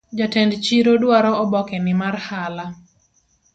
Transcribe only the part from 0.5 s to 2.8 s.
chiro dwaro obokeni mar hala